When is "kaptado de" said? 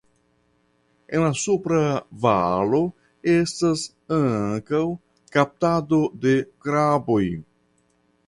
5.37-6.35